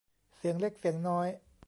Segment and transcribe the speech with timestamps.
[0.35, 1.27] เสียงเล็กเสียงน้อย